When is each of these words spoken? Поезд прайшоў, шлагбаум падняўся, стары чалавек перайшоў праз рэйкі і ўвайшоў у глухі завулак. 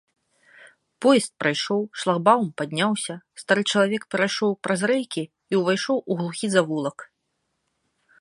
Поезд 1.05 1.31
прайшоў, 1.41 1.81
шлагбаум 2.03 2.47
падняўся, 2.61 3.15
стары 3.41 3.61
чалавек 3.73 4.01
перайшоў 4.15 4.51
праз 4.69 4.81
рэйкі 4.93 5.23
і 5.55 5.61
ўвайшоў 5.61 5.97
у 6.01 6.13
глухі 6.23 6.47
завулак. 6.55 6.97